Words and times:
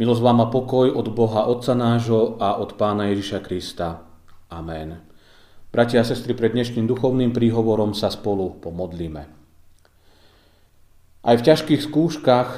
Milosť 0.00 0.24
vám 0.24 0.40
a 0.40 0.46
pokoj 0.48 0.96
od 0.96 1.12
Boha 1.12 1.44
Otca 1.44 1.76
nášho 1.76 2.40
a 2.40 2.56
od 2.56 2.72
Pána 2.80 3.12
Ježiša 3.12 3.44
Krista. 3.44 4.00
Amen. 4.48 4.96
Bratia 5.68 6.00
a 6.00 6.08
sestry, 6.08 6.32
pred 6.32 6.56
dnešným 6.56 6.88
duchovným 6.88 7.36
príhovorom 7.36 7.92
sa 7.92 8.08
spolu 8.08 8.56
pomodlíme. 8.64 9.28
Aj 11.20 11.36
v 11.36 11.44
ťažkých 11.44 11.84
skúškach, 11.84 12.48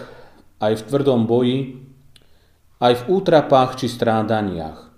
aj 0.62 0.72
v 0.78 0.86
tvrdom 0.86 1.26
boji, 1.26 1.82
aj 2.78 3.02
v 3.02 3.06
útrapách 3.10 3.74
či 3.74 3.90
strádaniach. 3.90 4.94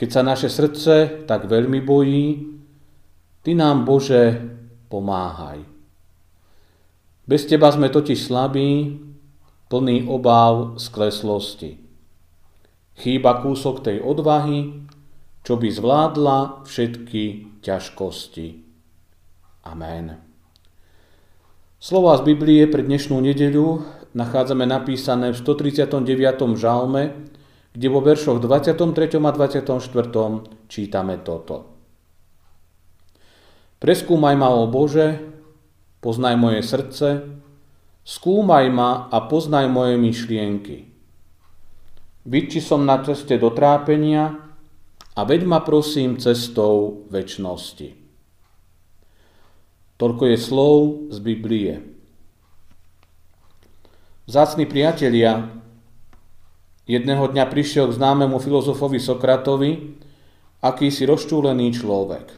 Keď 0.00 0.08
sa 0.08 0.24
naše 0.24 0.48
srdce 0.48 1.28
tak 1.28 1.44
veľmi 1.44 1.84
bojí, 1.84 2.56
Ty 3.44 3.52
nám, 3.52 3.84
Bože, 3.84 4.48
pomáhaj. 4.88 5.60
Bez 7.28 7.44
Teba 7.44 7.68
sme 7.68 7.92
totiž 7.92 8.16
slabí, 8.16 8.96
plný 9.72 10.04
obáv 10.04 10.76
skleslosti. 10.76 11.80
Chýba 13.00 13.40
kúsok 13.40 13.80
tej 13.80 14.04
odvahy, 14.04 14.84
čo 15.40 15.56
by 15.56 15.68
zvládla 15.72 16.68
všetky 16.68 17.56
ťažkosti. 17.64 18.60
Amen. 19.64 20.20
Slova 21.80 22.20
z 22.20 22.22
Biblie 22.28 22.68
pre 22.68 22.84
dnešnú 22.84 23.16
nedeľu 23.24 23.80
nachádzame 24.12 24.68
napísané 24.68 25.32
v 25.32 25.40
139. 25.40 26.52
žalme, 26.60 27.32
kde 27.72 27.88
vo 27.88 28.04
veršoch 28.04 28.44
23. 28.44 29.16
a 29.24 29.30
24. 29.32 29.80
čítame 30.68 31.16
toto. 31.24 31.72
Preskúmaj 33.80 34.36
ma, 34.36 34.52
o 34.52 34.68
Bože, 34.68 35.16
poznaj 36.04 36.36
moje 36.36 36.60
srdce, 36.60 37.40
Skúmaj 38.02 38.66
ma 38.74 39.06
a 39.06 39.30
poznaj 39.30 39.70
moje 39.70 39.94
myšlienky. 39.94 40.90
Byť, 42.26 42.44
či 42.50 42.60
som 42.62 42.82
na 42.82 42.98
ceste 43.02 43.38
do 43.38 43.54
trápenia 43.54 44.34
a 45.14 45.20
veď 45.22 45.46
ma 45.46 45.62
prosím 45.62 46.18
cestou 46.18 47.06
väčšnosti. 47.14 47.94
Toľko 50.02 50.22
je 50.34 50.38
slov 50.38 50.74
z 51.14 51.18
Biblie. 51.22 51.72
Vzácni 54.26 54.66
priatelia, 54.66 55.46
jedného 56.90 57.30
dňa 57.30 57.44
prišiel 57.46 57.86
k 57.86 57.98
známemu 58.02 58.38
filozofovi 58.42 58.98
Sokratovi 58.98 59.70
akýsi 60.58 61.06
rozčúlený 61.06 61.70
človek. 61.74 62.34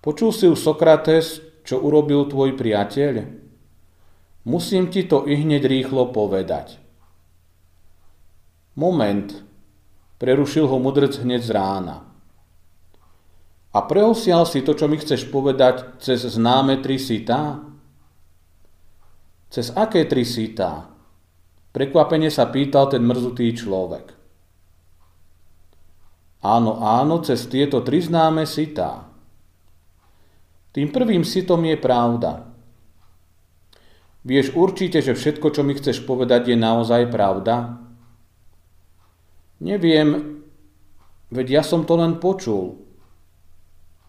Počul 0.00 0.32
si 0.32 0.48
už 0.48 0.56
Sokrates, 0.56 1.44
čo 1.60 1.76
urobil 1.76 2.24
tvoj 2.24 2.56
priateľ? 2.56 3.48
Musím 4.44 4.88
ti 4.88 5.04
to 5.04 5.28
i 5.28 5.36
hneď 5.36 5.68
rýchlo 5.68 6.08
povedať. 6.16 6.80
Moment, 8.72 9.44
prerušil 10.16 10.64
ho 10.64 10.80
mudrc 10.80 11.12
hneď 11.20 11.42
z 11.44 11.50
rána. 11.52 11.96
A 13.70 13.78
prehosial 13.84 14.48
si 14.48 14.64
to, 14.64 14.72
čo 14.72 14.88
mi 14.88 14.96
chceš 14.96 15.28
povedať, 15.28 16.00
cez 16.00 16.24
známe 16.24 16.80
tri 16.80 16.96
sitá? 16.96 17.60
Cez 19.52 19.70
aké 19.76 20.08
tri 20.08 20.24
sitá? 20.24 20.88
Prekvapene 21.70 22.32
sa 22.32 22.48
pýtal 22.48 22.88
ten 22.88 23.04
mrzutý 23.04 23.52
človek. 23.52 24.16
Áno, 26.40 26.80
áno, 26.80 27.20
cez 27.20 27.44
tieto 27.46 27.84
tri 27.84 28.00
známe 28.00 28.48
sitá. 28.48 29.04
Tým 30.72 30.88
prvým 30.88 31.28
sitom 31.28 31.60
je 31.68 31.76
pravda– 31.76 32.32
Vieš 34.20 34.52
určite, 34.52 35.00
že 35.00 35.16
všetko, 35.16 35.48
čo 35.48 35.62
mi 35.64 35.72
chceš 35.72 36.04
povedať, 36.04 36.52
je 36.52 36.56
naozaj 36.60 37.08
pravda? 37.08 37.80
Neviem, 39.64 40.40
veď 41.32 41.60
ja 41.60 41.62
som 41.64 41.88
to 41.88 41.96
len 41.96 42.20
počul. 42.20 42.80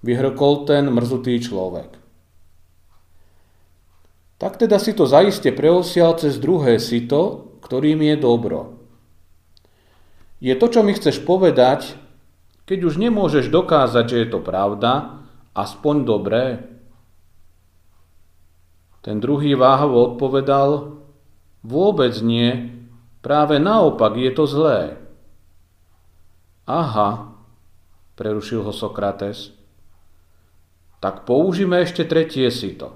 Vyhrkol 0.04 0.68
ten 0.68 0.92
mrzutý 0.92 1.40
človek. 1.40 1.96
Tak 4.42 4.58
teda 4.58 4.82
si 4.82 4.98
to 4.98 5.06
zaiste 5.06 5.54
preosial 5.54 6.18
cez 6.18 6.42
druhé 6.42 6.82
sito, 6.82 7.54
ktorým 7.62 8.02
je 8.02 8.16
dobro. 8.18 8.82
Je 10.42 10.58
to, 10.58 10.66
čo 10.66 10.82
mi 10.82 10.98
chceš 10.98 11.22
povedať, 11.22 11.94
keď 12.66 12.90
už 12.90 12.98
nemôžeš 12.98 13.54
dokázať, 13.54 14.06
že 14.10 14.18
je 14.26 14.28
to 14.34 14.40
pravda, 14.42 15.22
aspoň 15.54 15.96
dobré. 16.08 16.71
Ten 19.02 19.18
druhý 19.18 19.58
váhavo 19.58 20.14
odpovedal, 20.14 21.02
vôbec 21.66 22.14
nie, 22.22 22.70
práve 23.26 23.58
naopak 23.58 24.14
je 24.14 24.32
to 24.34 24.46
zlé. 24.46 25.02
Aha, 26.70 27.34
prerušil 28.14 28.62
ho 28.62 28.70
Sokrates, 28.70 29.58
tak 31.02 31.26
použíme 31.26 31.82
ešte 31.82 32.06
tretie 32.06 32.46
sito. 32.54 32.94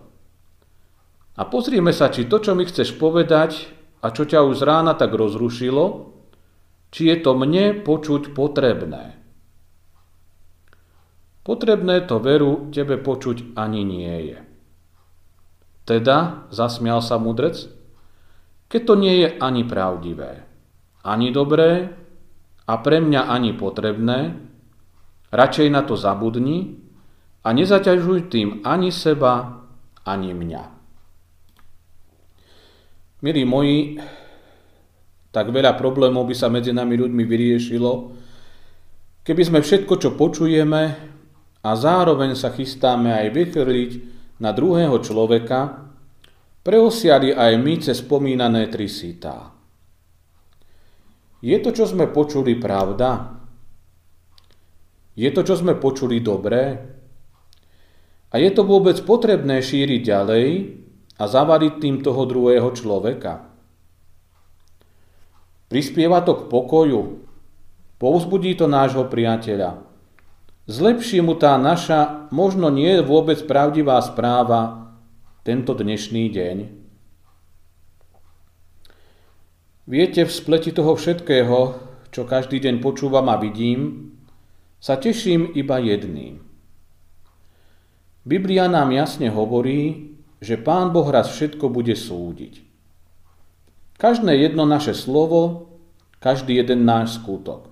A 1.36 1.44
pozrieme 1.50 1.90
sa, 1.90 2.13
či 2.13 2.30
to, 2.30 2.38
čo 2.38 2.54
mi 2.54 2.69
chceš 2.69 2.96
povedať 2.96 3.66
a 4.06 4.13
čo 4.13 4.30
ťa 4.30 4.46
už 4.46 4.62
z 4.62 4.63
rána 4.63 4.94
tak 4.94 5.12
rozrušilo, 5.12 6.13
či 6.94 7.12
je 7.12 7.18
to 7.19 7.34
mne 7.34 7.81
počuť 7.81 8.31
potrebné. 8.31 9.19
Potrebné 11.42 12.06
to 12.06 12.22
veru 12.22 12.69
tebe 12.69 13.02
počuť 13.02 13.57
ani 13.57 13.81
nie 13.84 14.16
je. 14.31 14.55
Teda, 15.86 16.50
zasmial 16.50 17.00
sa 17.06 17.22
mudrec, 17.22 17.70
keď 18.66 18.82
to 18.84 18.94
nie 18.98 19.16
je 19.22 19.30
ani 19.38 19.62
pravdivé, 19.62 20.42
ani 21.06 21.30
dobré 21.30 21.94
a 22.66 22.74
pre 22.82 22.98
mňa 22.98 23.30
ani 23.30 23.54
potrebné, 23.54 24.34
radšej 25.30 25.68
na 25.70 25.86
to 25.86 25.94
zabudni 25.94 26.82
a 27.46 27.54
nezaťažuj 27.54 28.34
tým 28.34 28.66
ani 28.66 28.90
seba, 28.90 29.62
ani 30.02 30.33
mňa. 30.33 30.64
Milí 33.21 33.45
moji, 33.45 34.02
tak 35.30 35.54
veľa 35.54 35.78
problémov 35.78 36.26
by 36.26 36.36
sa 36.38 36.50
medzi 36.50 36.74
nami 36.74 36.98
ľuďmi 36.98 37.24
vyriešilo, 37.26 37.92
keby 39.21 39.42
sme 39.45 39.59
všetko, 39.62 39.94
čo 40.02 40.18
počujeme 40.18 40.83
a 41.62 41.69
zároveň 41.78 42.33
sa 42.33 42.50
chystáme 42.50 43.14
aj 43.14 43.28
vychrliť 43.33 43.92
na 44.42 44.52
druhého 44.52 44.98
človeka, 45.02 45.84
preosiali 46.66 47.30
aj 47.30 47.62
my 47.62 47.74
cez 47.78 48.02
spomínané 48.02 48.74
tri 48.74 48.90
sítá. 48.90 49.54
Je 51.45 51.54
to, 51.62 51.69
čo 51.69 51.86
sme 51.86 52.10
počuli, 52.10 52.57
pravda? 52.57 53.38
Je 55.14 55.30
to, 55.30 55.45
čo 55.45 55.62
sme 55.62 55.78
počuli, 55.78 56.18
dobré? 56.26 56.81
A 58.34 58.42
je 58.42 58.50
to 58.50 58.66
vôbec 58.66 58.98
potrebné 59.06 59.62
šíriť 59.62 60.02
ďalej 60.02 60.48
a 61.22 61.24
zavariť 61.30 61.74
tým 61.78 62.02
toho 62.02 62.26
druhého 62.26 62.74
človeka? 62.74 63.45
Prispieva 65.69 66.26
to 66.26 66.34
k 66.34 66.42
pokoju, 66.50 67.02
povzbudí 68.02 68.57
to 68.57 68.66
nášho 68.66 69.06
priateľa, 69.06 69.86
Zlepší 70.66 71.22
mu 71.22 71.38
tá 71.38 71.62
naša, 71.62 72.26
možno 72.34 72.74
nie 72.74 72.98
vôbec 73.06 73.38
pravdivá 73.45 74.02
správa, 74.02 74.84
tento 75.45 75.78
dnešný 75.78 76.33
deň. 76.33 76.57
Viete, 79.85 80.25
v 80.25 80.33
spleti 80.33 80.73
toho 80.73 80.97
všetkého, 80.97 81.78
čo 82.09 82.25
každý 82.25 82.57
deň 82.57 82.81
počúvam 82.81 83.30
a 83.30 83.37
vidím, 83.37 84.09
sa 84.81 84.97
teším 84.97 85.54
iba 85.54 85.78
jedným. 85.78 86.42
Biblia 88.25 88.66
nám 88.66 88.90
jasne 88.90 89.30
hovorí, 89.30 90.18
že 90.42 90.57
Pán 90.57 90.90
Boh 90.90 91.06
raz 91.06 91.30
všetko 91.30 91.69
bude 91.69 91.94
súdiť. 91.94 92.66
Každé 94.02 94.33
jedno 94.49 94.66
naše 94.66 94.97
slovo, 94.97 95.69
každý 96.18 96.57
jeden 96.57 96.90
náš 96.90 97.21
skutok. 97.21 97.69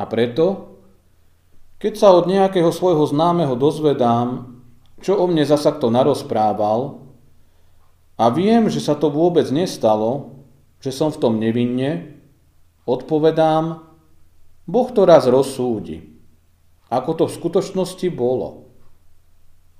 A 0.00 0.08
preto 0.08 0.72
keď 1.80 1.96
sa 1.96 2.12
od 2.12 2.28
nejakého 2.28 2.68
svojho 2.76 3.08
známeho 3.08 3.56
dozvedám, 3.56 4.59
čo 5.00 5.16
o 5.16 5.24
mne 5.28 5.44
zasa 5.48 5.72
kto 5.76 5.88
narozprával 5.88 7.00
a 8.20 8.24
viem, 8.28 8.68
že 8.68 8.84
sa 8.84 8.92
to 8.92 9.08
vôbec 9.08 9.48
nestalo, 9.48 10.44
že 10.80 10.92
som 10.92 11.08
v 11.08 11.20
tom 11.20 11.40
nevinne, 11.40 12.20
odpovedám, 12.84 13.84
Boh 14.68 14.88
to 14.92 15.08
raz 15.08 15.24
rozsúdi, 15.24 16.20
ako 16.92 17.10
to 17.16 17.24
v 17.26 17.36
skutočnosti 17.36 18.08
bolo. 18.12 18.68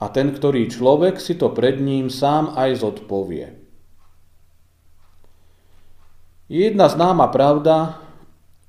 A 0.00 0.08
ten, 0.08 0.32
ktorý 0.32 0.72
človek 0.72 1.20
si 1.20 1.36
to 1.36 1.52
pred 1.52 1.76
ním 1.76 2.08
sám 2.08 2.56
aj 2.56 2.80
zodpovie. 2.80 3.60
Je 6.48 6.66
jedna 6.66 6.88
známa 6.88 7.28
pravda, 7.28 8.00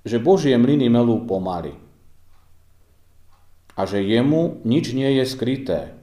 že 0.04 0.22
Božie 0.22 0.60
mlyny 0.60 0.92
melú 0.92 1.24
pomaly 1.24 1.74
a 3.80 3.88
že 3.88 4.04
jemu 4.04 4.62
nič 4.68 4.94
nie 4.94 5.18
je 5.18 5.26
skryté. 5.26 6.01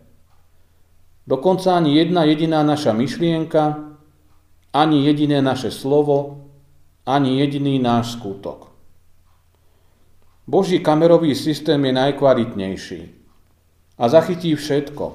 Dokonca 1.29 1.77
ani 1.77 2.01
jedna 2.01 2.25
jediná 2.25 2.65
naša 2.65 2.97
myšlienka, 2.97 3.93
ani 4.73 5.05
jediné 5.05 5.45
naše 5.45 5.69
slovo, 5.69 6.49
ani 7.05 7.37
jediný 7.37 7.77
náš 7.77 8.17
skutok. 8.17 8.73
Boží 10.49 10.81
kamerový 10.81 11.37
systém 11.37 11.77
je 11.85 11.93
najkvalitnejší 11.93 13.01
a 14.01 14.05
zachytí 14.09 14.57
všetko. 14.57 15.07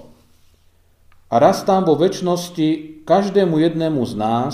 A 1.34 1.36
raz 1.42 1.66
tam 1.66 1.82
vo 1.90 1.98
väčšnosti 1.98 3.02
každému 3.10 3.58
jednému 3.58 4.06
z 4.06 4.14
nás 4.14 4.54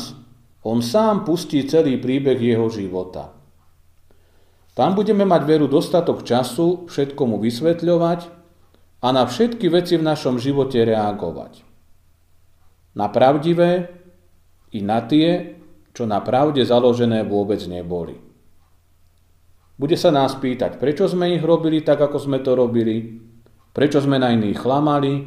on 0.63 0.79
sám 0.79 1.27
pustí 1.27 1.67
celý 1.67 1.99
príbeh 1.99 2.39
jeho 2.39 2.71
života. 2.71 3.35
Tam 4.79 4.95
budeme 4.95 5.27
mať 5.27 5.41
veru 5.43 5.67
dostatok 5.67 6.23
času 6.23 6.87
všetkomu 6.87 7.35
vysvetľovať 7.43 8.38
a 8.99 9.07
na 9.15 9.23
všetky 9.23 9.71
veci 9.71 9.95
v 9.95 10.03
našom 10.03 10.39
živote 10.39 10.83
reagovať. 10.83 11.63
Na 12.99 13.07
pravdivé 13.07 13.87
i 14.75 14.83
na 14.83 14.99
tie, 15.07 15.55
čo 15.95 16.03
na 16.03 16.19
pravde 16.19 16.63
založené 16.63 17.23
vôbec 17.23 17.63
neboli. 17.63 18.19
Bude 19.79 19.95
sa 19.95 20.11
nás 20.11 20.35
pýtať, 20.35 20.75
prečo 20.75 21.07
sme 21.07 21.39
ich 21.39 21.43
robili 21.43 21.79
tak, 21.79 22.03
ako 22.03 22.19
sme 22.19 22.43
to 22.43 22.51
robili, 22.51 23.23
prečo 23.71 24.03
sme 24.03 24.19
na 24.19 24.35
iných 24.35 24.59
chlamali 24.59 25.23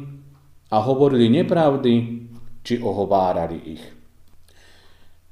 a 0.69 0.77
hovorili 0.77 1.33
nepravdy, 1.33 1.93
či 2.61 2.77
ohovárali 2.77 3.59
ich. 3.73 3.83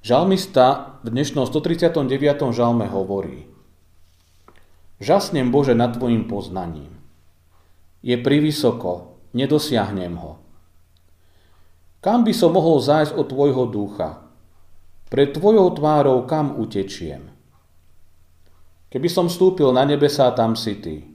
Žalmista 0.02 0.98
v 1.06 1.14
dnešnom 1.14 1.46
139. 1.46 2.50
žalme 2.50 2.90
hovorí 2.90 3.46
Žasnem 4.98 5.54
Bože 5.54 5.78
nad 5.78 5.94
Tvojim 5.94 6.26
poznaním. 6.26 7.01
Je 8.02 8.18
privysoko, 8.18 9.22
nedosiahnem 9.38 10.18
ho. 10.18 10.42
Kam 12.02 12.26
by 12.26 12.34
som 12.34 12.50
mohol 12.58 12.82
zájsť 12.82 13.14
od 13.14 13.26
Tvojho 13.30 13.64
ducha? 13.70 14.26
Pred 15.06 15.38
Tvojou 15.38 15.70
tvárou 15.78 16.26
kam 16.26 16.58
utečiem? 16.58 17.30
Keby 18.90 19.08
som 19.08 19.30
vstúpil 19.30 19.70
na 19.70 19.86
nebesá, 19.86 20.34
tam 20.34 20.58
si 20.58 20.82
ty. 20.82 21.06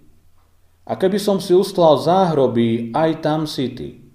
A 0.87 0.95
keby 0.95 1.19
som 1.19 1.43
si 1.43 1.51
ustlal 1.51 1.99
záhroby, 1.99 2.95
aj 2.95 3.11
tam 3.19 3.51
si 3.51 3.75
ty. 3.75 4.07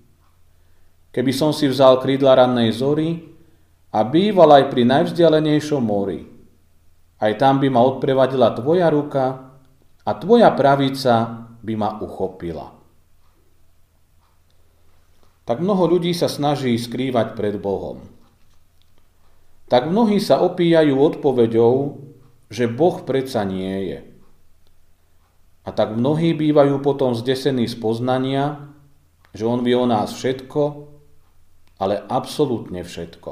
Keby 1.11 1.35
som 1.35 1.51
si 1.51 1.67
vzal 1.67 1.99
krídla 1.99 2.39
rannej 2.39 2.71
zory 2.71 3.19
a 3.91 4.07
býval 4.07 4.63
aj 4.63 4.71
pri 4.71 4.87
najvzdialenejšom 4.87 5.83
mori, 5.83 6.23
aj 7.19 7.35
tam 7.35 7.59
by 7.59 7.67
ma 7.67 7.83
odprevadila 7.83 8.55
tvoja 8.55 8.87
ruka 8.87 9.51
a 10.07 10.11
tvoja 10.15 10.47
pravica 10.55 11.43
by 11.61 11.73
ma 11.77 11.89
uchopila. 12.01 12.73
Tak 15.45 15.57
mnoho 15.57 15.97
ľudí 15.97 16.13
sa 16.13 16.29
snaží 16.29 16.77
skrývať 16.77 17.33
pred 17.33 17.57
Bohom. 17.57 18.05
Tak 19.67 19.87
mnohí 19.87 20.19
sa 20.19 20.43
opíjajú 20.43 20.95
odpoveďou, 20.99 22.03
že 22.51 22.67
Boh 22.67 22.97
predsa 23.07 23.47
nie 23.47 23.95
je. 23.95 23.99
A 25.61 25.69
tak 25.71 25.93
mnohí 25.93 26.33
bývajú 26.33 26.81
potom 26.81 27.13
zdesení 27.13 27.69
z 27.69 27.77
poznania, 27.77 28.73
že 29.31 29.45
On 29.47 29.61
vie 29.61 29.77
o 29.77 29.87
nás 29.87 30.11
všetko, 30.17 30.61
ale 31.79 31.99
absolútne 31.99 32.81
všetko. 32.83 33.31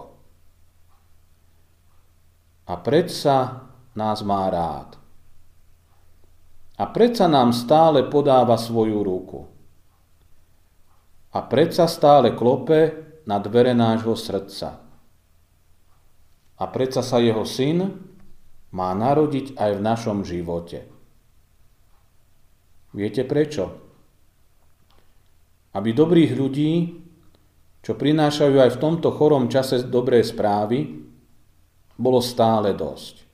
A 2.69 2.73
predsa 2.77 3.65
nás 3.97 4.21
má 4.21 4.45
rád. 4.51 4.98
A 6.79 6.87
predsa 6.87 7.27
nám 7.27 7.51
stále 7.51 8.07
podáva 8.07 8.55
svoju 8.55 9.03
ruku. 9.03 9.43
A 11.35 11.43
predsa 11.43 11.91
stále 11.91 12.31
klope 12.31 12.95
na 13.27 13.37
dvere 13.37 13.75
nášho 13.75 14.15
srdca. 14.15 14.79
A 16.59 16.63
predsa 16.71 17.03
sa 17.03 17.19
jeho 17.19 17.43
syn, 17.43 17.99
má 18.71 18.93
narodiť 18.95 19.59
aj 19.59 19.71
v 19.75 19.81
našom 19.81 20.17
živote. 20.23 20.87
Viete 22.95 23.21
prečo? 23.25 23.69
Aby 25.77 25.93
dobrých 25.93 26.31
ľudí, 26.33 26.73
čo 27.85 27.93
prinášajú 27.93 28.55
aj 28.57 28.71
v 28.75 28.81
tomto 28.81 29.13
chorom 29.13 29.45
čase 29.51 29.85
dobré 29.85 30.25
správy, 30.25 31.05
bolo 31.99 32.23
stále 32.23 32.73
dosť. 32.73 33.28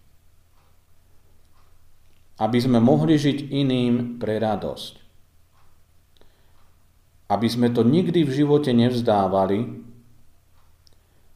Aby 2.36 2.60
sme 2.60 2.84
mohli 2.84 3.16
žiť 3.16 3.48
iným 3.52 4.20
pre 4.20 4.40
radosť. 4.40 4.94
Aby 7.32 7.48
sme 7.48 7.72
to 7.72 7.82
nikdy 7.82 8.22
v 8.28 8.32
živote 8.44 8.70
nevzdávali 8.76 9.86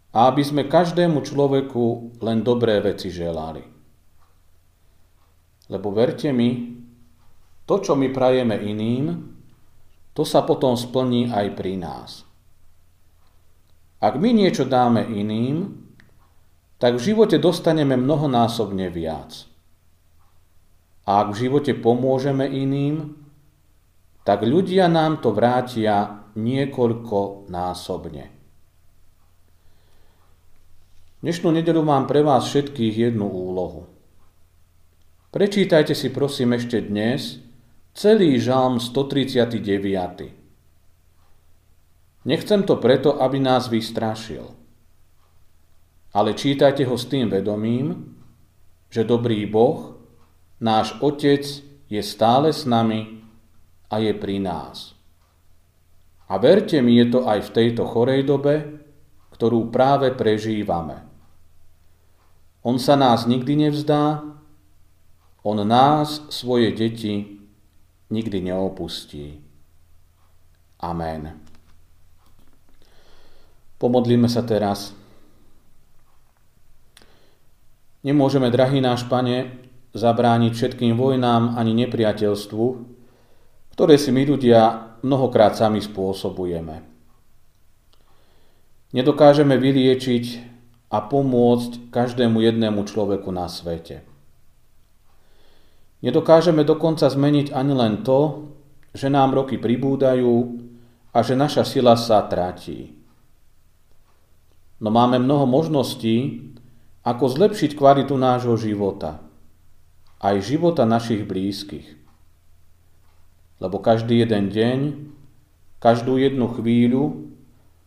a 0.09 0.19
aby 0.29 0.41
sme 0.41 0.65
každému 0.65 1.21
človeku 1.21 2.17
len 2.21 2.41
dobré 2.41 2.81
veci 2.81 3.13
želali. 3.13 3.61
Lebo 5.69 5.93
verte 5.93 6.33
mi, 6.33 6.81
to, 7.69 7.75
čo 7.77 7.93
my 7.93 8.09
prajeme 8.09 8.57
iným, 8.57 9.05
to 10.17 10.25
sa 10.25 10.41
potom 10.41 10.73
splní 10.73 11.29
aj 11.29 11.47
pri 11.53 11.73
nás. 11.77 12.11
Ak 14.01 14.17
my 14.17 14.31
niečo 14.33 14.65
dáme 14.65 15.05
iným, 15.05 15.77
tak 16.79 16.97
v 16.97 17.11
živote 17.11 17.37
dostaneme 17.37 17.99
mnohonásobne 17.99 18.87
viac. 18.89 19.48
A 21.09 21.25
ak 21.25 21.33
v 21.33 21.49
živote 21.49 21.73
pomôžeme 21.73 22.45
iným, 22.45 23.17
tak 24.21 24.45
ľudia 24.45 24.85
nám 24.85 25.25
to 25.25 25.33
vrátia 25.33 26.21
niekoľko 26.37 27.49
násobne. 27.49 28.29
Dnešnú 31.25 31.49
nedelu 31.49 31.81
mám 31.81 32.05
pre 32.05 32.21
vás 32.21 32.45
všetkých 32.45 33.09
jednu 33.09 33.25
úlohu. 33.25 33.89
Prečítajte 35.33 35.97
si 35.97 36.13
prosím 36.13 36.53
ešte 36.53 36.77
dnes 36.77 37.41
celý 37.97 38.37
žalm 38.37 38.77
139. 38.77 39.65
Nechcem 42.29 42.61
to 42.69 42.77
preto, 42.77 43.17
aby 43.17 43.41
nás 43.41 43.65
vystrašil. 43.65 44.45
Ale 46.13 46.37
čítajte 46.37 46.85
ho 46.85 46.93
s 46.93 47.09
tým 47.09 47.33
vedomím, 47.33 48.13
že 48.93 49.01
dobrý 49.01 49.49
Boh, 49.49 49.98
náš 50.59 50.95
Otec, 50.99 51.43
je 51.89 52.01
stále 52.05 52.53
s 52.53 52.69
nami 52.69 53.25
a 53.89 53.97
je 53.97 54.13
pri 54.13 54.37
nás. 54.37 54.93
A 56.29 56.37
verte 56.37 56.77
mi, 56.85 57.01
je 57.01 57.09
to 57.09 57.25
aj 57.25 57.49
v 57.49 57.53
tejto 57.57 57.89
chorej 57.89 58.21
dobe, 58.21 58.85
ktorú 59.33 59.73
práve 59.73 60.13
prežívame. 60.13 61.01
On 62.61 62.77
sa 62.77 62.93
nás 62.93 63.25
nikdy 63.25 63.65
nevzdá, 63.65 64.21
on 65.41 65.57
nás, 65.65 66.21
svoje 66.29 66.69
deti, 66.75 67.41
nikdy 68.11 68.51
neopustí. 68.51 69.41
Amen. 70.77 71.39
Pomodlíme 73.79 74.27
sa 74.27 74.43
teraz. 74.43 74.91
Nemôžeme, 78.03 78.51
drahý 78.51 78.83
náš 78.83 79.07
Pane, 79.07 79.68
zabrániť 79.93 80.51
všetkým 80.53 80.93
vojnám 80.93 81.57
ani 81.57 81.73
nepriateľstvu, 81.85 82.65
ktoré 83.73 83.95
si 83.95 84.11
my 84.11 84.23
ľudia 84.27 84.61
mnohokrát 85.01 85.55
sami 85.55 85.79
spôsobujeme. 85.79 86.83
Nedokážeme 88.89 89.55
vyliečiť 89.55 90.25
a 90.89 90.97
pomôcť 91.05 91.93
každému 91.93 92.41
jednému 92.41 92.81
človeku 92.89 93.29
na 93.29 93.45
svete. 93.45 94.01
Nedokážeme 96.01 96.65
dokonca 96.65 97.05
zmeniť 97.05 97.53
ani 97.53 97.73
len 97.75 98.01
to, 98.01 98.49
že 98.95 99.11
nám 99.13 99.37
roky 99.37 99.61
pribúdajú 99.61 100.57
a 101.13 101.17
že 101.21 101.37
naša 101.37 101.61
sila 101.67 101.93
sa 101.93 102.25
tráti. 102.25 102.97
No 104.79 104.89
máme 104.89 105.19
mnoho 105.19 105.45
možností, 105.45 106.49
ako 107.03 107.25
zlepšiť 107.29 107.75
kvalitu 107.75 108.15
nášho 108.15 108.55
života, 108.57 109.21
aj 110.19 110.35
života 110.43 110.83
našich 110.83 111.23
blízkych. 111.23 111.95
Lebo 113.59 113.79
každý 113.79 114.23
jeden 114.23 114.51
deň, 114.51 114.79
každú 115.79 116.19
jednu 116.19 116.47
chvíľu 116.55 117.31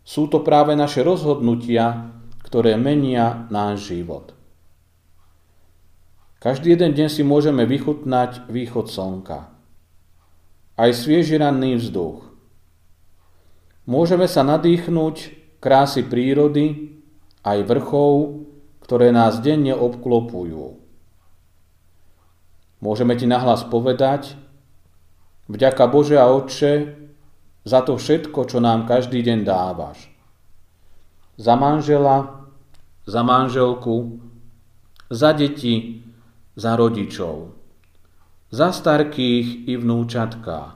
sú 0.04 0.28
to 0.28 0.40
práve 0.42 0.76
naše 0.76 1.00
rozhodnutia, 1.04 2.12
ktoré 2.42 2.76
menia 2.76 3.48
náš 3.48 3.88
život. 3.92 4.36
Každý 6.42 6.74
jeden 6.74 6.92
deň 6.98 7.08
si 7.08 7.22
môžeme 7.22 7.62
vychutnať 7.64 8.50
východ 8.50 8.90
slnka. 8.90 9.46
Aj 10.74 10.90
svieži 10.90 11.38
ranný 11.38 11.78
vzduch. 11.78 12.34
Môžeme 13.86 14.26
sa 14.26 14.42
nadýchnuť 14.42 15.16
krásy 15.62 16.02
prírody, 16.02 16.98
aj 17.46 17.62
vrchov, 17.62 18.42
ktoré 18.82 19.14
nás 19.14 19.38
denne 19.38 19.74
obklopujú. 19.74 20.81
Môžeme 22.82 23.14
ti 23.14 23.30
nahlas 23.30 23.62
povedať, 23.62 24.34
vďaka 25.46 25.86
Bože 25.86 26.18
a 26.18 26.26
Otče, 26.26 26.98
za 27.62 27.78
to 27.86 27.94
všetko, 27.94 28.42
čo 28.50 28.58
nám 28.58 28.90
každý 28.90 29.22
deň 29.22 29.46
dávaš. 29.46 30.10
Za 31.38 31.54
manžela, 31.54 32.50
za 33.06 33.22
manželku, 33.22 34.18
za 35.06 35.30
deti, 35.30 36.02
za 36.58 36.74
rodičov, 36.74 37.54
za 38.50 38.74
starkých 38.74 39.70
i 39.70 39.78
vnúčatká. 39.78 40.74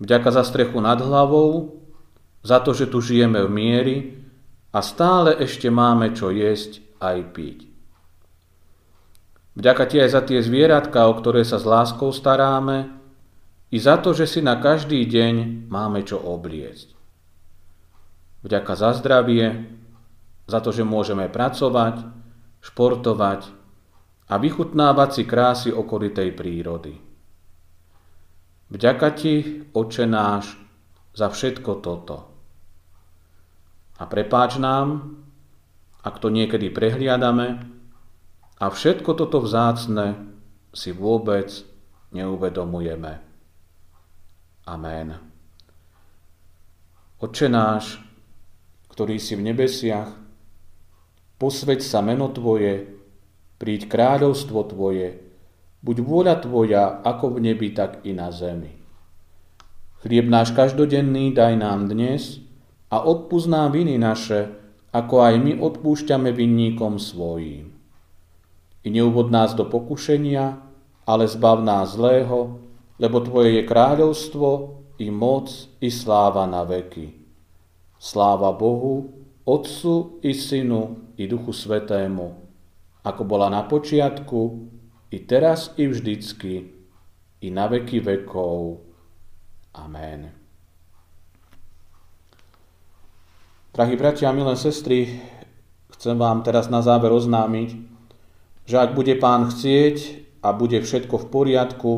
Vďaka 0.00 0.28
za 0.32 0.44
strechu 0.44 0.80
nad 0.80 0.96
hlavou, 1.04 1.84
za 2.40 2.64
to, 2.64 2.72
že 2.72 2.88
tu 2.88 3.04
žijeme 3.04 3.44
v 3.44 3.50
miery 3.52 3.96
a 4.72 4.80
stále 4.80 5.36
ešte 5.36 5.68
máme 5.68 6.16
čo 6.16 6.32
jesť 6.32 6.80
aj 6.96 7.16
piť. 7.36 7.75
Vďaka 9.56 9.84
ti 9.88 9.96
aj 9.96 10.10
za 10.12 10.20
tie 10.20 10.44
zvieratka, 10.44 11.08
o 11.08 11.16
ktoré 11.16 11.40
sa 11.40 11.56
s 11.56 11.64
láskou 11.64 12.12
staráme, 12.12 12.92
i 13.72 13.80
za 13.80 13.98
to, 13.98 14.12
že 14.12 14.28
si 14.28 14.40
na 14.44 14.60
každý 14.60 15.02
deň 15.08 15.66
máme 15.72 16.04
čo 16.04 16.20
obliecť. 16.20 16.94
Vďaka 18.46 18.72
za 18.78 18.94
zdravie, 18.94 19.66
za 20.46 20.62
to, 20.62 20.70
že 20.70 20.86
môžeme 20.86 21.26
pracovať, 21.26 22.06
športovať 22.62 23.50
a 24.30 24.34
vychutnávať 24.38 25.08
si 25.10 25.22
krásy 25.26 25.68
okolitej 25.74 26.30
prírody. 26.36 26.94
Vďaka 28.70 29.08
ti, 29.18 29.34
Oče 29.74 30.06
náš, 30.06 30.54
za 31.16 31.32
všetko 31.32 31.70
toto. 31.82 32.28
A 33.96 34.04
prepáč 34.04 34.60
nám, 34.60 35.16
ak 36.04 36.20
to 36.20 36.28
niekedy 36.28 36.70
prehliadame 36.70 37.75
a 38.56 38.72
všetko 38.72 39.10
toto 39.12 39.44
vzácne 39.44 40.16
si 40.72 40.92
vôbec 40.92 41.52
neuvedomujeme. 42.12 43.20
Amen. 44.64 45.08
Oče 47.20 47.48
náš, 47.48 48.00
ktorý 48.92 49.20
si 49.20 49.36
v 49.36 49.52
nebesiach, 49.52 50.08
posveď 51.36 51.80
sa 51.84 52.00
meno 52.00 52.32
Tvoje, 52.32 52.96
príď 53.60 53.92
kráľovstvo 53.92 54.72
Tvoje, 54.72 55.20
buď 55.84 55.96
vôľa 56.00 56.34
Tvoja 56.40 56.84
ako 57.04 57.36
v 57.36 57.52
nebi, 57.52 57.72
tak 57.76 58.04
i 58.08 58.16
na 58.16 58.32
zemi. 58.32 58.72
Chlieb 60.00 60.28
náš 60.32 60.56
každodenný 60.56 61.32
daj 61.36 61.60
nám 61.60 61.92
dnes 61.92 62.40
a 62.88 63.04
odpúsť 63.04 63.48
nám 63.52 63.76
viny 63.76 64.00
naše, 64.00 64.48
ako 64.96 65.14
aj 65.24 65.34
my 65.40 65.52
odpúšťame 65.60 66.32
vinníkom 66.32 66.96
svojím. 66.96 67.75
I 68.86 68.88
neuvod 68.94 69.34
nás 69.34 69.50
do 69.58 69.66
pokušenia, 69.66 70.62
ale 71.02 71.26
zbav 71.26 71.58
nás 71.66 71.98
zlého, 71.98 72.62
lebo 73.02 73.18
Tvoje 73.18 73.58
je 73.58 73.62
kráľovstvo, 73.66 74.78
i 75.02 75.10
moc, 75.10 75.50
i 75.82 75.90
sláva 75.90 76.46
na 76.46 76.62
veky. 76.62 77.12
Sláva 77.98 78.54
Bohu, 78.54 79.10
Otcu 79.44 80.22
i 80.22 80.32
Synu, 80.32 81.12
i 81.18 81.26
Duchu 81.26 81.52
Svetému, 81.52 82.38
ako 83.04 83.22
bola 83.26 83.50
na 83.50 83.66
počiatku, 83.66 84.70
i 85.10 85.18
teraz, 85.22 85.74
i 85.76 85.90
vždycky, 85.90 86.70
i 87.42 87.48
na 87.50 87.66
veky 87.66 88.00
vekov. 88.00 88.80
Amen. 89.76 90.32
Drahí 93.76 93.98
bratia 93.98 94.32
a 94.32 94.36
milé 94.36 94.56
sestry, 94.56 95.20
chcem 95.92 96.16
vám 96.16 96.40
teraz 96.40 96.72
na 96.72 96.80
záver 96.80 97.12
oznámiť, 97.12 97.95
že 98.66 98.76
ak 98.82 98.98
bude 98.98 99.14
Pán 99.16 99.48
chcieť 99.48 100.26
a 100.42 100.50
bude 100.52 100.82
všetko 100.82 101.16
v 101.22 101.26
poriadku, 101.30 101.92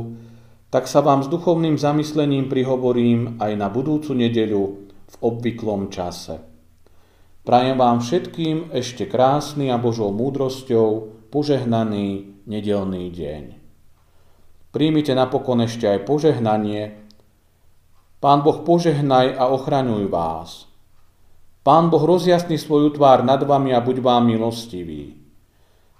tak 0.68 0.85
sa 0.85 1.00
vám 1.00 1.24
s 1.24 1.33
duchovným 1.33 1.81
zamyslením 1.81 2.52
prihovorím 2.52 3.40
aj 3.40 3.52
na 3.57 3.72
budúcu 3.72 4.12
nedeľu 4.12 4.64
v 5.09 5.16
obvyklom 5.24 5.88
čase. 5.88 6.44
Prajem 7.48 7.81
vám 7.81 8.04
všetkým 8.04 8.76
ešte 8.76 9.09
krásny 9.09 9.72
a 9.72 9.81
Božou 9.81 10.12
múdrosťou 10.12 10.88
požehnaný 11.33 12.37
nedelný 12.44 13.09
deň. 13.09 13.44
Príjmite 14.68 15.16
napokon 15.16 15.64
ešte 15.64 15.88
aj 15.88 16.04
požehnanie. 16.04 17.09
Pán 18.20 18.44
Boh 18.44 18.61
požehnaj 18.61 19.40
a 19.40 19.48
ochraňuj 19.48 20.04
vás. 20.12 20.68
Pán 21.64 21.88
Boh 21.88 22.04
rozjasni 22.04 22.61
svoju 22.61 22.92
tvár 22.92 23.24
nad 23.24 23.40
vami 23.40 23.72
a 23.72 23.81
buď 23.81 24.04
vám 24.04 24.28
milostivý. 24.28 25.17